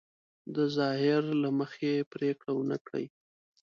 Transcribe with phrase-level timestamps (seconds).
[0.55, 3.05] د ظاهر له مخې پرېکړه ونه کړي.